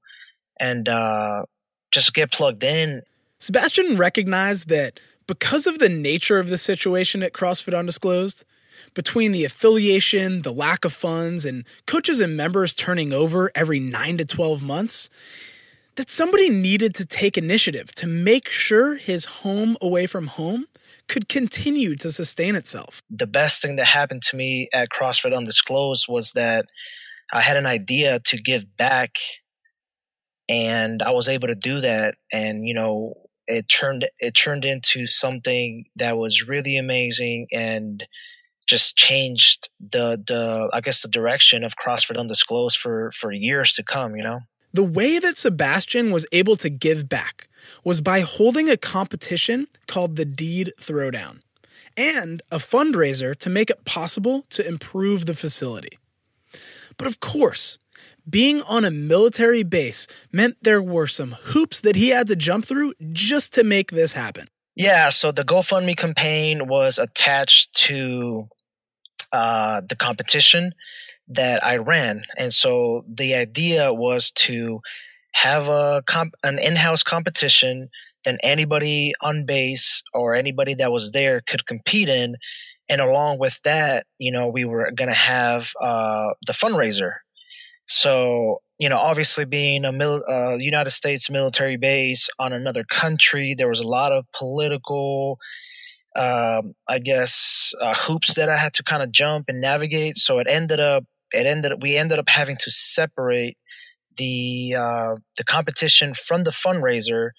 and 0.59 0.89
uh, 0.89 1.45
just 1.93 2.13
get 2.15 2.33
plugged 2.33 2.65
in. 2.65 3.03
Sebastian 3.39 3.97
recognized 3.97 4.69
that 4.71 4.99
because 5.29 5.69
of 5.69 5.79
the 5.79 5.89
nature 5.89 6.41
of 6.41 6.49
the 6.49 6.59
situation 6.59 7.23
at 7.23 7.33
CrossFit 7.33 7.79
Undisclosed, 7.79 8.45
between 8.99 9.31
the 9.31 9.45
affiliation, 9.45 10.43
the 10.43 10.53
lack 10.53 10.85
of 10.85 10.93
funds, 10.93 11.45
and 11.45 11.65
coaches 11.87 12.19
and 12.19 12.37
members 12.37 12.75
turning 12.75 13.13
over 13.13 13.49
every 13.55 13.79
9 13.79 14.19
to 14.19 14.25
12 14.25 14.61
months, 14.61 15.09
that 15.95 16.11
somebody 16.11 16.51
needed 16.51 16.97
to 16.97 17.07
take 17.07 17.39
initiative 17.39 17.95
to 17.95 18.09
make 18.09 18.49
sure 18.49 18.97
his 18.97 19.25
home 19.25 19.77
away 19.81 20.09
from 20.09 20.27
home 20.27 20.67
could 21.07 21.29
continue 21.29 21.95
to 21.95 22.11
sustain 22.11 22.57
itself. 22.57 23.01
The 23.09 23.29
best 23.29 23.63
thing 23.63 23.77
that 23.77 23.87
happened 23.87 24.23
to 24.23 24.37
me 24.37 24.69
at 24.75 24.89
CrossFit 24.89 25.33
Undisclosed 25.33 26.07
was 26.09 26.33
that 26.33 26.67
I 27.33 27.41
had 27.41 27.57
an 27.57 27.67
idea 27.67 28.19
to 28.25 28.37
give 28.37 28.77
back 28.77 29.15
and 30.49 31.05
I 31.05 31.13
was 31.13 31.29
able 31.29 31.47
to 31.47 31.55
do 31.55 31.81
that 31.83 32.17
and 32.33 32.67
you 32.67 32.75
know 32.75 33.15
it 33.47 33.69
turned 33.69 34.09
it 34.19 34.33
turned 34.33 34.65
into 34.65 35.07
something 35.07 35.85
that 35.95 36.17
was 36.17 36.49
really 36.49 36.77
amazing 36.77 37.47
and 37.53 38.05
just 38.69 38.97
changed 38.97 39.69
the 39.81 40.23
the 40.25 40.71
I 40.73 40.81
guess 40.81 41.03
the 41.03 41.09
direction 41.09 41.65
of 41.65 41.75
CrossFit 41.77 42.19
Undisclosed 42.19 42.77
for 42.77 43.11
for 43.11 43.33
years 43.33 43.75
to 43.75 43.83
come. 43.83 44.15
You 44.15 44.23
know. 44.23 44.41
The 44.73 44.85
way 44.85 45.19
that 45.19 45.39
Sebastian 45.39 46.11
was 46.11 46.27
able 46.31 46.55
to 46.57 46.69
give 46.69 47.09
back 47.09 47.49
was 47.85 48.01
by 48.03 48.21
holding 48.21 48.69
a 48.69 48.77
competition 48.77 49.67
called 49.87 50.17
the 50.17 50.27
Deed 50.27 50.73
Throwdown 50.79 51.41
and 51.97 52.43
a 52.53 52.59
fundraiser 52.59 53.35
to 53.37 53.51
make 53.51 53.71
it 53.71 53.85
possible 53.85 54.45
to 54.51 54.67
improve 54.67 55.27
the 55.27 55.35
facility. 55.35 55.99
But 56.99 57.07
of 57.07 57.19
course, 57.19 57.79
being 58.29 58.63
on 58.63 58.85
a 58.85 58.91
military 58.91 59.63
base 59.63 60.07
meant 60.31 60.59
there 60.63 60.83
were 60.83 61.07
some 61.07 61.33
hoops 61.33 61.81
that 61.81 61.97
he 61.97 62.11
had 62.11 62.27
to 62.29 62.37
jump 62.37 62.67
through 62.67 62.93
just 63.13 63.55
to 63.55 63.65
make 63.65 63.91
this 63.91 64.13
happen. 64.13 64.49
Yeah, 64.77 65.09
so 65.09 65.33
the 65.33 65.45
GoFundMe 65.45 65.97
campaign 65.97 66.69
was 66.69 66.99
attached 66.99 67.75
to 67.87 68.49
uh, 69.33 69.83
the 69.89 69.97
competition 69.97 70.73
that 71.29 71.65
I 71.65 71.77
ran. 71.77 72.23
And 72.37 72.53
so 72.53 73.05
the 73.07 73.35
idea 73.35 73.93
was 73.93 74.31
to 74.33 74.81
have 75.33 75.69
a 75.69 76.03
comp- 76.07 76.35
an 76.43 76.59
in-house 76.59 77.03
competition 77.03 77.91
that 78.25 78.41
anybody 78.43 79.13
on 79.21 79.45
base 79.45 80.03
or 80.13 80.35
anybody 80.35 80.75
that 80.75 80.91
was 80.91 81.11
there 81.13 81.41
could 81.41 81.67
compete 81.67 82.09
in. 82.09 82.37
And 82.89 83.01
along 83.01 83.39
with 83.39 83.61
that, 83.63 84.07
you 84.19 84.33
know, 84.33 84.49
we 84.49 84.65
were 84.65 84.91
going 84.91 85.09
to 85.09 85.15
have 85.15 85.73
uh, 85.81 86.31
the 86.47 86.55
fundraiser. 86.55 87.17
So, 87.87 88.61
you 88.79 88.89
know, 88.89 88.99
obviously 88.99 89.45
being 89.45 89.85
a 89.85 89.93
mil- 89.93 90.25
uh, 90.29 90.57
United 90.59 90.91
States 90.91 91.31
military 91.31 91.77
base 91.77 92.29
on 92.39 92.53
another 92.53 92.85
country, 92.85 93.55
there 93.55 93.69
was 93.69 93.81
a 93.81 93.87
lot 93.87 94.13
of 94.13 94.25
political 94.33 95.39
um, 96.19 96.73
I 96.89 96.99
guess 96.99 97.73
uh, 97.81 97.95
hoops 97.95 98.35
that 98.35 98.49
I 98.49 98.57
had 98.57 98.75
to 98.75 98.83
kind 98.83 99.03
of 99.03 99.13
jump 99.13 99.47
and 99.49 99.61
navigate. 99.61 100.17
So 100.17 100.41
it 100.41 100.49
ended 100.49 100.81
up 100.81 101.05
it 101.33 101.47
ended 101.47 101.73
up 101.73 101.81
we 101.81 101.97
ended 101.97 102.19
up 102.19 102.29
having 102.29 102.57
to 102.57 102.71
separate 102.71 103.57
the 104.17 104.75
uh, 104.77 105.15
the 105.37 105.45
competition 105.45 106.15
from 106.15 106.43
the 106.43 106.51
fundraiser 106.51 107.31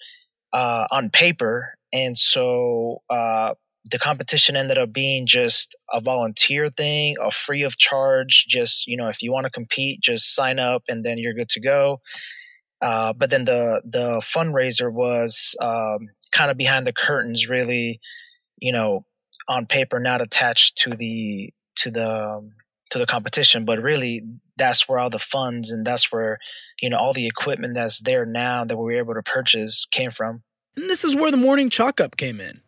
uh, 0.52 0.86
on 0.90 1.10
paper, 1.10 1.74
and 1.92 2.16
so 2.16 3.02
uh, 3.10 3.54
the 3.90 3.98
competition 3.98 4.56
ended 4.56 4.78
up 4.78 4.92
being 4.92 5.26
just 5.26 5.76
a 5.92 6.00
volunteer 6.00 6.68
thing, 6.68 7.16
a 7.22 7.30
free 7.30 7.62
of 7.62 7.76
charge. 7.76 8.46
Just 8.48 8.86
you 8.86 8.96
know, 8.96 9.08
if 9.08 9.22
you 9.22 9.30
want 9.30 9.44
to 9.44 9.50
compete, 9.50 10.00
just 10.00 10.34
sign 10.34 10.58
up, 10.58 10.84
and 10.88 11.04
then 11.04 11.18
you're 11.18 11.34
good 11.34 11.50
to 11.50 11.60
go. 11.60 12.00
Uh, 12.80 13.12
but 13.12 13.28
then 13.28 13.44
the 13.44 13.82
the 13.84 14.20
fundraiser 14.20 14.90
was 14.90 15.54
um, 15.60 16.08
kind 16.32 16.50
of 16.50 16.56
behind 16.56 16.86
the 16.86 16.94
curtains, 16.94 17.46
really 17.46 18.00
you 18.60 18.72
know, 18.72 19.04
on 19.48 19.66
paper 19.66 19.98
not 19.98 20.20
attached 20.20 20.76
to 20.78 20.90
the 20.90 21.52
to 21.76 21.90
the 21.90 22.36
um, 22.36 22.52
to 22.90 22.98
the 22.98 23.06
competition, 23.06 23.64
but 23.64 23.82
really 23.82 24.22
that's 24.56 24.88
where 24.88 24.98
all 24.98 25.10
the 25.10 25.18
funds 25.18 25.70
and 25.70 25.86
that's 25.86 26.12
where 26.12 26.38
you 26.80 26.90
know 26.90 26.98
all 26.98 27.12
the 27.12 27.26
equipment 27.26 27.74
that's 27.74 28.00
there 28.00 28.26
now 28.26 28.64
that 28.64 28.76
we 28.76 28.84
were 28.84 28.92
able 28.98 29.14
to 29.14 29.22
purchase 29.22 29.86
came 29.90 30.10
from. 30.10 30.42
And 30.76 30.88
this 30.88 31.04
is 31.04 31.16
where 31.16 31.30
the 31.30 31.36
morning 31.36 31.70
chalk 31.70 32.00
up 32.00 32.16
came 32.16 32.40
in. 32.40 32.60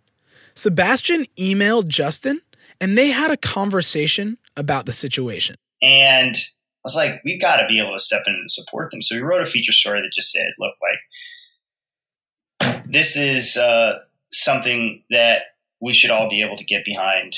Sebastian 0.55 1.25
emailed 1.39 1.87
Justin 1.87 2.41
and 2.81 2.99
they 2.99 3.09
had 3.09 3.31
a 3.31 3.37
conversation 3.37 4.39
about 4.57 4.87
the 4.87 4.93
situation. 4.93 5.57
And 5.81 6.35
I 6.37 6.85
was 6.85 6.97
like, 6.97 7.21
we've 7.25 7.41
got 7.41 7.57
to 7.57 7.67
be 7.69 7.81
able 7.81 7.93
to 7.93 8.01
step 8.01 8.23
in 8.27 8.35
and 8.35 8.51
support 8.51 8.91
them. 8.91 9.03
So 9.03 9.15
we 9.15 9.23
wrote 9.23 9.41
a 9.41 9.47
feature 9.47 9.73
story 9.73 10.01
that 10.01 10.11
just 10.13 10.33
said, 10.33 10.49
look, 10.59 10.75
like, 12.61 12.83
this 12.87 13.17
is 13.17 13.57
uh, 13.57 14.01
something 14.33 15.03
that 15.11 15.43
we 15.83 15.93
should 15.93 16.11
all 16.11 16.31
be 16.31 16.41
able 16.41 16.57
to 16.57 16.65
get 16.65 16.85
behind. 16.85 17.35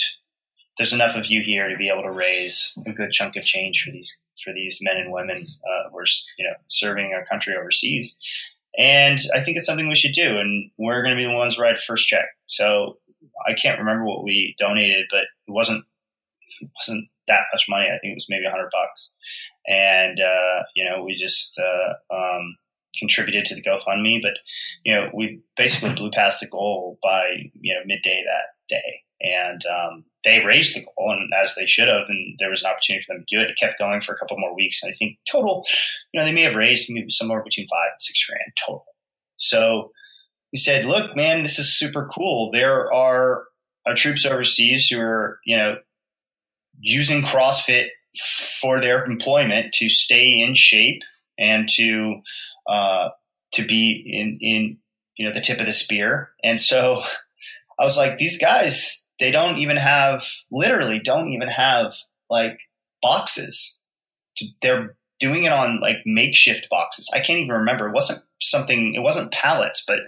There's 0.76 0.92
enough 0.92 1.16
of 1.16 1.26
you 1.26 1.42
here 1.42 1.68
to 1.68 1.76
be 1.76 1.88
able 1.88 2.02
to 2.02 2.10
raise 2.10 2.76
a 2.86 2.92
good 2.92 3.10
chunk 3.10 3.36
of 3.36 3.44
change 3.44 3.82
for 3.82 3.90
these 3.90 4.20
for 4.42 4.52
these 4.52 4.78
men 4.82 4.98
and 4.98 5.12
women 5.12 5.38
uh, 5.42 5.90
who 5.90 5.98
are 5.98 6.04
you 6.38 6.44
know 6.46 6.54
serving 6.68 7.12
our 7.12 7.24
country 7.24 7.54
overseas. 7.56 8.18
And 8.76 9.18
I 9.34 9.40
think 9.40 9.56
it's 9.56 9.66
something 9.66 9.88
we 9.88 9.94
should 9.94 10.12
do, 10.12 10.38
and 10.38 10.70
we're 10.76 11.02
going 11.02 11.16
to 11.16 11.20
be 11.20 11.26
the 11.26 11.34
ones 11.34 11.58
write 11.58 11.78
first 11.78 12.08
check. 12.08 12.26
So 12.48 12.98
I 13.48 13.54
can't 13.54 13.78
remember 13.78 14.04
what 14.04 14.24
we 14.24 14.54
donated, 14.58 15.06
but 15.10 15.22
it 15.46 15.52
wasn't 15.52 15.84
it 16.60 16.70
wasn't 16.80 17.08
that 17.28 17.42
much 17.52 17.66
money. 17.68 17.86
I 17.86 17.98
think 17.98 18.12
it 18.12 18.16
was 18.16 18.26
maybe 18.28 18.44
a 18.46 18.50
hundred 18.50 18.70
bucks, 18.72 19.14
and 19.66 20.20
uh, 20.20 20.64
you 20.74 20.84
know 20.84 21.02
we 21.02 21.14
just 21.14 21.58
uh, 21.58 22.14
um, 22.14 22.56
contributed 22.98 23.44
to 23.46 23.54
the 23.54 23.62
GoFundMe, 23.62 24.20
but 24.22 24.34
you 24.84 24.94
know 24.94 25.08
we 25.14 25.40
basically 25.56 25.94
blew 25.94 26.10
past 26.10 26.40
the 26.40 26.48
goal 26.48 26.98
by 27.02 27.50
you 27.60 27.74
know 27.74 27.80
midday 27.86 28.22
that 28.26 28.46
day, 28.68 29.02
and 29.20 29.60
um, 29.66 30.04
they 30.24 30.44
raised 30.44 30.74
the 30.74 30.84
goal, 30.84 31.12
and 31.12 31.30
as 31.40 31.54
they 31.54 31.66
should 31.66 31.88
have, 31.88 32.08
and 32.08 32.36
there 32.38 32.50
was 32.50 32.62
an 32.62 32.70
opportunity 32.70 33.04
for 33.04 33.14
them 33.14 33.24
to 33.26 33.36
do 33.36 33.42
it. 33.42 33.50
It 33.50 33.58
kept 33.58 33.78
going 33.78 34.00
for 34.00 34.14
a 34.14 34.18
couple 34.18 34.38
more 34.38 34.54
weeks, 34.54 34.82
and 34.82 34.90
I 34.90 34.94
think 34.94 35.18
total, 35.30 35.64
you 36.12 36.20
know, 36.20 36.26
they 36.26 36.32
may 36.32 36.42
have 36.42 36.56
raised 36.56 36.88
maybe 36.90 37.10
somewhere 37.10 37.42
between 37.42 37.68
five 37.68 37.90
and 37.92 38.00
six 38.00 38.24
grand 38.26 38.52
total. 38.66 38.84
So 39.36 39.90
we 40.52 40.58
said, 40.58 40.84
look, 40.84 41.16
man, 41.16 41.42
this 41.42 41.58
is 41.58 41.76
super 41.76 42.08
cool. 42.12 42.50
There 42.52 42.92
are 42.92 43.44
our 43.86 43.94
troops 43.94 44.24
overseas 44.24 44.88
who 44.88 45.00
are, 45.00 45.40
you 45.44 45.56
know, 45.56 45.76
using 46.80 47.22
CrossFit 47.22 47.88
for 48.60 48.80
their 48.80 49.04
employment 49.04 49.72
to 49.74 49.88
stay 49.88 50.40
in 50.40 50.54
shape 50.54 51.02
and 51.38 51.68
to 51.76 52.20
uh, 52.68 53.10
to 53.52 53.66
be 53.66 54.02
in 54.06 54.38
in 54.40 54.78
you 55.16 55.26
know 55.26 55.32
the 55.32 55.40
tip 55.40 55.60
of 55.60 55.66
the 55.66 55.72
spear. 55.72 56.30
And 56.42 56.60
so 56.60 57.02
I 57.78 57.84
was 57.84 57.96
like, 57.96 58.18
these 58.18 58.38
guys, 58.38 59.06
they 59.18 59.30
don't 59.30 59.58
even 59.58 59.76
have 59.76 60.24
literally 60.50 61.00
don't 61.00 61.28
even 61.30 61.48
have 61.48 61.94
like 62.30 62.58
boxes. 63.02 63.80
They're 64.62 64.96
doing 65.20 65.44
it 65.44 65.52
on 65.52 65.80
like 65.80 65.98
makeshift 66.04 66.68
boxes. 66.70 67.10
I 67.12 67.20
can't 67.20 67.38
even 67.38 67.54
remember. 67.54 67.88
It 67.88 67.94
wasn't 67.94 68.20
something. 68.40 68.94
It 68.94 69.02
wasn't 69.02 69.32
pallets, 69.32 69.84
but 69.86 69.98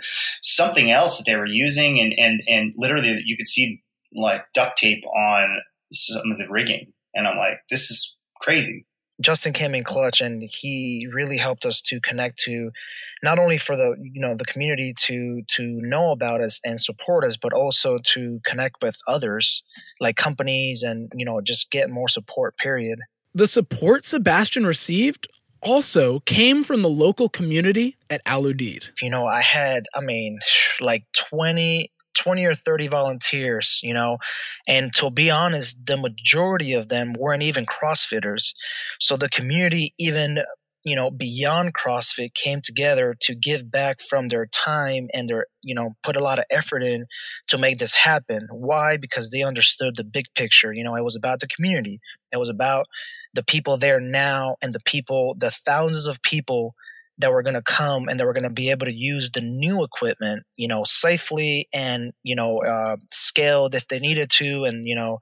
something 0.43 0.91
else 0.91 1.19
that 1.19 1.25
they 1.27 1.37
were 1.37 1.47
using, 1.47 2.01
and 2.01 2.13
and 2.17 2.43
and 2.47 2.73
literally 2.77 3.21
you 3.25 3.37
could 3.37 3.49
see 3.49 3.83
like 4.15 4.45
duct 4.55 4.79
tape 4.79 5.05
on 5.07 5.61
some 5.93 6.31
of 6.31 6.39
the 6.39 6.49
rigging. 6.49 6.93
And 7.15 7.27
I'm 7.27 7.37
like, 7.37 7.61
this 7.71 7.91
is 7.91 8.17
crazy. 8.41 8.87
Justin 9.21 9.53
came 9.53 9.75
in 9.75 9.85
clutch 9.85 10.21
and 10.21 10.43
he 10.43 11.07
really 11.13 11.39
helped 11.39 11.65
us 11.65 11.81
to 11.83 12.01
connect 12.01 12.39
to 12.39 12.71
not 13.23 13.39
only 13.39 13.59
for 13.59 13.77
the 13.77 13.97
you 14.01 14.21
know 14.21 14.35
the 14.35 14.45
community 14.45 14.93
to 14.97 15.43
to 15.49 15.81
know 15.81 16.11
about 16.11 16.41
us 16.41 16.61
and 16.65 16.81
support 16.81 17.25
us 17.25 17.37
but 17.37 17.53
also 17.53 17.97
to 18.03 18.41
connect 18.45 18.83
with 18.83 19.01
others 19.09 19.63
like 20.01 20.17
companies 20.17 20.83
and 20.83 21.11
you 21.15 21.25
know 21.25 21.41
just 21.43 21.71
get 21.71 21.91
more 21.91 22.09
support 22.09 22.57
period. 22.59 23.01
The 23.35 23.47
support 23.47 24.05
Sebastian 24.05 24.67
received 24.67 25.29
also 25.63 26.21
came 26.21 26.63
from 26.63 26.83
the 26.83 26.89
local 26.89 27.29
community 27.29 27.97
at 28.11 28.21
Al 28.25 28.45
Udeid. 28.45 28.93
You 29.03 29.11
know, 29.11 29.27
I 29.27 29.41
had 29.41 29.87
I 29.95 30.01
mean 30.01 30.39
like 30.81 31.05
20 31.31 31.91
20 32.17 32.45
or 32.47 32.55
30 32.55 32.89
volunteers, 32.89 33.81
you 33.83 33.95
know, 33.95 34.19
and 34.67 34.93
to 34.95 35.11
be 35.11 35.31
honest, 35.31 35.87
the 35.87 35.97
majority 35.97 36.73
of 36.73 36.89
them 36.89 37.15
weren't 37.19 37.43
even 37.43 37.65
CrossFitters. 37.67 38.53
So 39.01 39.17
the 39.17 39.29
community, 39.29 39.95
even, 39.99 40.39
you 40.85 40.95
know, 40.95 41.11
beyond 41.11 41.75
CrossFit 41.75 42.35
came 42.35 42.61
together 42.63 43.15
to 43.23 43.35
give 43.35 43.71
back 43.71 44.01
from 44.01 44.29
their 44.29 44.47
time 44.47 45.09
and 45.13 45.29
their, 45.29 45.47
you 45.63 45.75
know, 45.75 45.91
put 46.03 46.17
a 46.17 46.23
lot 46.23 46.39
of 46.39 46.45
effort 46.51 46.83
in 46.83 47.07
to 47.49 47.59
make 47.59 47.79
this 47.79 47.95
happen. 47.95 48.47
Why? 48.51 48.97
Because 48.97 49.31
they 49.31 49.43
understood 49.43 49.97
the 49.97 50.05
big 50.05 50.27
picture. 50.35 50.73
You 50.73 50.85
know, 50.85 50.95
it 50.95 51.05
was 51.05 51.17
about 51.17 51.41
the 51.41 51.49
community. 51.49 51.99
It 52.33 52.39
was 52.39 52.49
about 52.49 52.87
the 53.35 53.45
people 53.45 53.77
there 53.77 54.01
now 54.01 54.57
and 54.63 54.73
the 54.73 54.81
people, 54.85 55.35
the 55.39 55.51
thousands 55.51 56.07
of 56.07 56.23
people 56.23 56.75
that 57.19 57.33
were 57.33 57.43
going 57.43 57.55
to 57.55 57.63
come 57.63 58.09
and 58.09 58.21
that 58.21 58.27
were 58.27 58.33
going 58.33 58.45
to 58.45 58.51
be 58.51 58.71
able 58.71 58.87
to 58.87 58.95
use 58.95 59.31
the 59.31 59.41
new 59.41 59.83
equipment, 59.83 60.45
you 60.57 60.69
know, 60.69 60.85
safely 60.85 61.69
and, 61.73 62.13
you 62.23 62.35
know, 62.35 62.59
uh, 62.59 62.97
scaled 63.11 63.75
if 63.75 63.89
they 63.89 63.99
needed 63.99 64.31
to. 64.31 64.65
And, 64.65 64.85
you 64.85 64.95
know, 64.95 65.19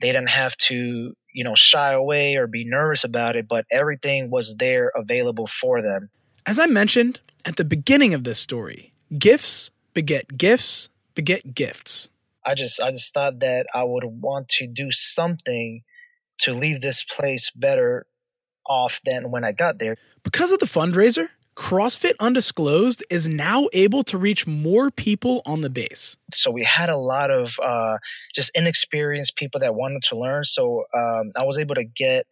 they 0.00 0.08
didn't 0.08 0.30
have 0.30 0.56
to, 0.56 1.14
you 1.32 1.44
know, 1.44 1.54
shy 1.54 1.92
away 1.92 2.36
or 2.36 2.46
be 2.46 2.64
nervous 2.64 3.04
about 3.04 3.36
it, 3.36 3.46
but 3.46 3.66
everything 3.70 4.30
was 4.30 4.56
there 4.56 4.90
available 4.94 5.46
for 5.46 5.80
them. 5.80 6.10
As 6.46 6.58
I 6.58 6.66
mentioned 6.66 7.20
at 7.44 7.56
the 7.56 7.64
beginning 7.64 8.14
of 8.14 8.24
this 8.24 8.38
story, 8.38 8.92
gifts 9.16 9.70
beget 9.94 10.36
gifts 10.36 10.88
beget 11.14 11.54
gifts. 11.54 12.08
I 12.44 12.54
just 12.54 12.80
I 12.80 12.90
just 12.90 13.12
thought 13.12 13.40
that 13.40 13.66
I 13.74 13.84
would 13.84 14.04
want 14.04 14.48
to 14.48 14.66
do 14.66 14.90
something 14.90 15.82
to 16.38 16.54
leave 16.54 16.80
this 16.80 17.04
place 17.04 17.50
better 17.50 18.06
off 18.68 19.00
than 19.04 19.30
when 19.30 19.44
I 19.44 19.52
got 19.52 19.78
there. 19.78 19.96
Because 20.22 20.52
of 20.52 20.58
the 20.58 20.66
fundraiser, 20.66 21.28
CrossFit 21.56 22.12
Undisclosed 22.20 23.04
is 23.10 23.28
now 23.28 23.66
able 23.72 24.04
to 24.04 24.16
reach 24.16 24.46
more 24.46 24.92
people 24.92 25.42
on 25.44 25.60
the 25.60 25.68
base. 25.68 26.16
So 26.32 26.52
we 26.52 26.62
had 26.62 26.88
a 26.88 26.96
lot 26.96 27.32
of 27.32 27.58
uh, 27.60 27.98
just 28.32 28.52
inexperienced 28.54 29.34
people 29.34 29.58
that 29.60 29.74
wanted 29.74 30.02
to 30.04 30.16
learn. 30.16 30.44
So 30.44 30.84
um, 30.94 31.30
I 31.36 31.44
was 31.44 31.58
able 31.58 31.74
to 31.74 31.84
get 31.84 32.26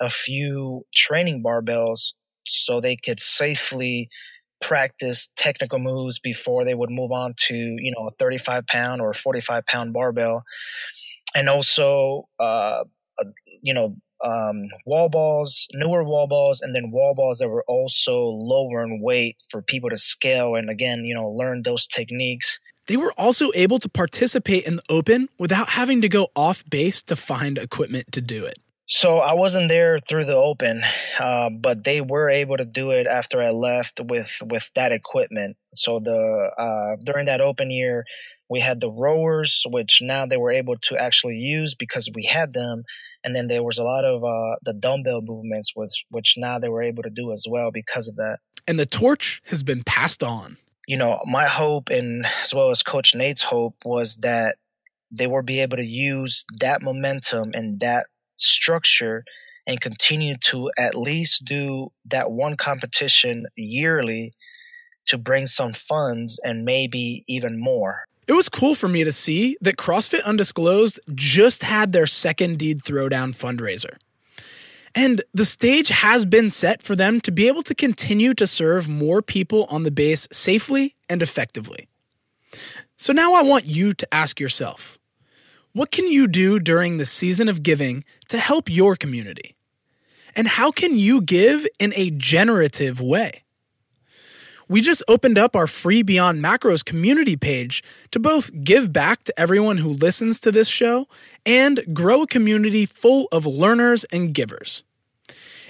a 0.00 0.10
few 0.10 0.84
training 0.92 1.44
barbells 1.44 2.14
so 2.44 2.80
they 2.80 2.96
could 2.96 3.20
safely 3.20 4.08
practice 4.60 5.28
technical 5.36 5.78
moves 5.78 6.18
before 6.18 6.64
they 6.64 6.74
would 6.74 6.90
move 6.90 7.10
on 7.10 7.34
to 7.36 7.54
you 7.54 7.90
know 7.90 8.06
a 8.06 8.10
35 8.12 8.66
pound 8.66 9.00
or 9.00 9.12
45 9.12 9.66
pound 9.66 9.92
barbell 9.92 10.44
and 11.34 11.48
also 11.48 12.28
uh, 13.20 13.24
you 13.62 13.74
know 13.74 13.96
um, 14.24 14.68
wall 14.86 15.08
balls, 15.08 15.66
newer 15.74 16.04
wall 16.04 16.26
balls, 16.26 16.60
and 16.60 16.74
then 16.74 16.90
wall 16.90 17.14
balls 17.14 17.38
that 17.38 17.48
were 17.48 17.64
also 17.66 18.24
lower 18.24 18.82
in 18.82 19.00
weight 19.00 19.36
for 19.50 19.62
people 19.62 19.90
to 19.90 19.98
scale 19.98 20.54
and 20.54 20.70
again, 20.70 21.04
you 21.04 21.14
know, 21.14 21.28
learn 21.28 21.62
those 21.62 21.86
techniques. 21.86 22.58
They 22.86 22.96
were 22.96 23.12
also 23.16 23.50
able 23.54 23.78
to 23.78 23.88
participate 23.88 24.64
in 24.66 24.76
the 24.76 24.82
open 24.88 25.28
without 25.38 25.70
having 25.70 26.00
to 26.02 26.08
go 26.08 26.28
off 26.34 26.68
base 26.68 27.02
to 27.04 27.16
find 27.16 27.58
equipment 27.58 28.12
to 28.12 28.20
do 28.20 28.44
it. 28.44 28.58
So 28.86 29.18
I 29.18 29.32
wasn't 29.32 29.68
there 29.68 29.98
through 30.00 30.24
the 30.24 30.36
open, 30.36 30.82
uh, 31.18 31.50
but 31.50 31.84
they 31.84 32.00
were 32.00 32.28
able 32.28 32.56
to 32.56 32.64
do 32.64 32.90
it 32.90 33.06
after 33.06 33.40
I 33.40 33.50
left 33.50 34.00
with 34.04 34.36
with 34.44 34.70
that 34.74 34.92
equipment. 34.92 35.56
So 35.72 36.00
the 36.00 36.50
uh, 36.58 36.96
during 37.02 37.26
that 37.26 37.40
open 37.40 37.70
year, 37.70 38.04
we 38.52 38.60
had 38.60 38.80
the 38.80 38.92
rowers, 38.92 39.64
which 39.70 40.00
now 40.02 40.26
they 40.26 40.36
were 40.36 40.52
able 40.52 40.76
to 40.76 40.96
actually 40.98 41.36
use 41.36 41.74
because 41.74 42.10
we 42.14 42.24
had 42.24 42.52
them, 42.52 42.84
and 43.24 43.34
then 43.34 43.46
there 43.46 43.62
was 43.62 43.78
a 43.78 43.82
lot 43.82 44.04
of 44.04 44.22
uh, 44.22 44.56
the 44.62 44.74
dumbbell 44.74 45.22
movements, 45.22 45.72
which 45.74 46.04
which 46.10 46.34
now 46.36 46.58
they 46.58 46.68
were 46.68 46.82
able 46.82 47.02
to 47.02 47.10
do 47.10 47.32
as 47.32 47.46
well 47.48 47.70
because 47.72 48.08
of 48.08 48.16
that. 48.16 48.40
And 48.68 48.78
the 48.78 48.84
torch 48.84 49.40
has 49.46 49.62
been 49.62 49.82
passed 49.84 50.22
on. 50.22 50.58
You 50.86 50.98
know, 50.98 51.20
my 51.24 51.46
hope 51.46 51.88
and 51.88 52.26
as 52.42 52.54
well 52.54 52.68
as 52.68 52.82
Coach 52.82 53.14
Nate's 53.14 53.42
hope 53.42 53.76
was 53.86 54.16
that 54.16 54.56
they 55.10 55.26
will 55.26 55.42
be 55.42 55.60
able 55.60 55.78
to 55.78 55.84
use 55.84 56.44
that 56.60 56.82
momentum 56.82 57.52
and 57.54 57.80
that 57.80 58.06
structure 58.36 59.24
and 59.66 59.80
continue 59.80 60.36
to 60.36 60.70
at 60.76 60.94
least 60.94 61.46
do 61.46 61.90
that 62.04 62.30
one 62.30 62.56
competition 62.56 63.46
yearly 63.56 64.34
to 65.06 65.16
bring 65.16 65.46
some 65.46 65.72
funds 65.72 66.38
and 66.44 66.64
maybe 66.64 67.24
even 67.28 67.58
more. 67.58 68.04
It 68.28 68.32
was 68.34 68.48
cool 68.48 68.74
for 68.74 68.88
me 68.88 69.02
to 69.04 69.12
see 69.12 69.56
that 69.60 69.76
CrossFit 69.76 70.24
Undisclosed 70.24 71.00
just 71.14 71.64
had 71.64 71.92
their 71.92 72.06
second 72.06 72.58
Deed 72.58 72.80
Throwdown 72.80 73.30
fundraiser. 73.30 73.96
And 74.94 75.22
the 75.32 75.44
stage 75.44 75.88
has 75.88 76.24
been 76.24 76.50
set 76.50 76.82
for 76.82 76.94
them 76.94 77.20
to 77.22 77.32
be 77.32 77.48
able 77.48 77.62
to 77.62 77.74
continue 77.74 78.34
to 78.34 78.46
serve 78.46 78.88
more 78.88 79.22
people 79.22 79.66
on 79.70 79.82
the 79.82 79.90
base 79.90 80.28
safely 80.30 80.94
and 81.08 81.22
effectively. 81.22 81.88
So 82.96 83.12
now 83.12 83.34
I 83.34 83.42
want 83.42 83.64
you 83.64 83.94
to 83.94 84.14
ask 84.14 84.38
yourself 84.38 84.98
what 85.72 85.90
can 85.90 86.06
you 86.06 86.28
do 86.28 86.60
during 86.60 86.98
the 86.98 87.06
season 87.06 87.48
of 87.48 87.62
giving 87.62 88.04
to 88.28 88.38
help 88.38 88.68
your 88.68 88.94
community? 88.94 89.56
And 90.36 90.46
how 90.46 90.70
can 90.70 90.98
you 90.98 91.22
give 91.22 91.66
in 91.78 91.92
a 91.96 92.10
generative 92.10 93.00
way? 93.00 93.41
We 94.72 94.80
just 94.80 95.02
opened 95.06 95.36
up 95.36 95.54
our 95.54 95.66
free 95.66 96.02
Beyond 96.02 96.42
Macros 96.42 96.82
community 96.82 97.36
page 97.36 97.84
to 98.10 98.18
both 98.18 98.50
give 98.64 98.90
back 98.90 99.22
to 99.24 99.38
everyone 99.38 99.76
who 99.76 99.90
listens 99.90 100.40
to 100.40 100.50
this 100.50 100.66
show 100.66 101.08
and 101.44 101.82
grow 101.92 102.22
a 102.22 102.26
community 102.26 102.86
full 102.86 103.28
of 103.30 103.44
learners 103.44 104.04
and 104.04 104.32
givers. 104.32 104.82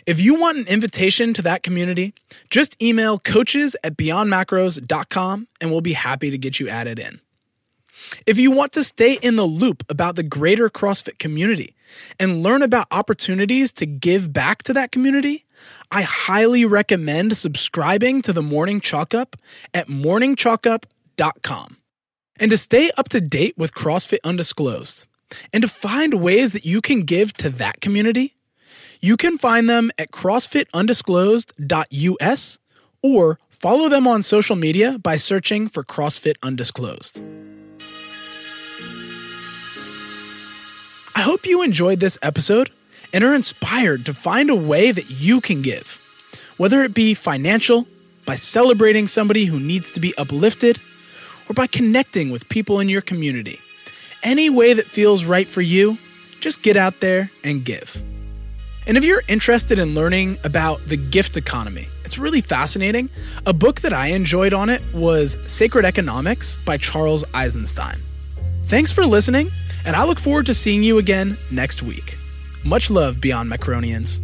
If 0.07 0.21
you 0.21 0.39
want 0.39 0.59
an 0.59 0.69
invitation 0.69 1.35
to 1.35 1.43
that 1.43 1.65
community, 1.65 2.15
just 2.49 2.81
email 2.81 3.19
coaches 3.19 3.75
at 3.83 3.97
beyondmacros.com 3.97 5.49
and 5.61 5.71
we'll 5.73 5.81
be 5.81 5.95
happy 5.95 6.31
to 6.31 6.39
get 6.39 6.61
you 6.61 6.69
added 6.69 7.01
in. 7.01 7.21
If 8.27 8.39
you 8.39 8.51
want 8.51 8.73
to 8.73 8.85
stay 8.85 9.15
in 9.15 9.37
the 9.37 9.45
loop 9.45 9.85
about 9.89 10.17
the 10.17 10.23
greater 10.23 10.69
CrossFit 10.69 11.19
community 11.19 11.75
and 12.19 12.43
learn 12.43 12.63
about 12.63 12.87
opportunities 12.91 13.73
to 13.73 13.87
give 13.87 14.33
back 14.33 14.63
to 14.65 14.73
that 14.73 14.93
community, 14.93 15.45
I 15.91 16.03
highly 16.03 16.65
recommend 16.65 17.37
subscribing 17.37 18.23
to 18.23 18.33
the 18.33 18.43
Morning 18.43 18.81
Chalk 18.81 19.15
Up 19.15 19.37
at 19.73 19.89
morningchalkup.com. 19.89 21.77
And 22.41 22.51
to 22.51 22.57
stay 22.57 22.91
up 22.97 23.11
to 23.11 23.21
date 23.21 23.55
with 23.57 23.75
CrossFit 23.75 24.19
Undisclosed 24.25 25.07
and 25.53 25.63
to 25.63 25.69
find 25.69 26.15
ways 26.15 26.53
that 26.53 26.65
you 26.65 26.81
can 26.81 27.03
give 27.03 27.33
to 27.35 27.51
that 27.51 27.81
community, 27.81 28.35
you 29.01 29.17
can 29.17 29.39
find 29.39 29.69
them 29.69 29.93
at 29.99 30.11
crossfitundisclosed.us 30.11 32.59
or 33.03 33.39
follow 33.49 33.89
them 33.89 34.07
on 34.07 34.23
social 34.23 34.55
media 34.57 34.99
by 34.99 35.17
searching 35.17 35.69
for 35.69 35.85
CrossFit 35.85 36.35
Undisclosed. 36.43 37.23
I 41.15 41.21
hope 41.21 41.47
you 41.47 41.63
enjoyed 41.63 42.01
this 42.01 42.19
episode 42.23 42.71
and 43.13 43.23
are 43.23 43.35
inspired 43.35 44.07
to 44.07 44.15
find 44.15 44.49
a 44.49 44.55
way 44.55 44.93
that 44.93 45.11
you 45.11 45.41
can 45.41 45.61
give, 45.61 46.01
whether 46.57 46.83
it 46.83 46.95
be 46.95 47.15
financial, 47.15 47.87
by 48.25 48.35
celebrating 48.37 49.07
somebody 49.07 49.45
who 49.45 49.61
needs 49.61 49.91
to 49.91 50.01
be 50.01 50.17
uplifted, 50.17 50.81
or 51.49 51.55
by 51.55 51.67
connecting 51.67 52.31
with 52.31 52.49
people 52.49 52.81
in 52.81 52.89
your 52.89 53.03
community. 53.03 53.59
Any 54.23 54.49
way 54.49 54.73
that 54.73 54.87
feels 54.87 55.25
right 55.25 55.49
for 55.49 55.61
you, 55.61 55.99
just 56.41 56.63
get 56.63 56.77
out 56.77 57.01
there 57.01 57.31
and 57.45 57.65
give. 57.65 58.03
And 58.87 58.97
if 58.97 59.05
you're 59.05 59.23
interested 59.29 59.79
in 59.79 59.95
learning 59.95 60.39
about 60.45 60.81
the 60.87 60.97
gift 60.97 61.37
economy, 61.37 61.89
it's 62.05 62.19
really 62.19 62.41
fascinating. 62.41 63.11
A 63.47 63.53
book 63.53 63.81
that 63.83 63.93
I 63.93 64.09
enjoyed 64.09 64.53
on 64.53 64.71
it 64.71 64.83
was 64.95 65.37
Sacred 65.47 65.85
Economics 65.85 66.57
by 66.65 66.79
Charles 66.79 67.25
Eisenstein. 67.35 68.01
Thanks 68.65 68.93
for 68.93 69.05
listening, 69.05 69.51
and 69.85 69.97
I 69.97 70.05
look 70.05 70.19
forward 70.19 70.47
to 70.47 70.55
seeing 70.55 70.83
you 70.83 70.99
again 70.99 71.37
next 71.51 71.83
week. 71.83 72.19
Much 72.65 72.91
love, 72.91 73.21
Beyond 73.21 73.51
Macronians. 73.51 74.21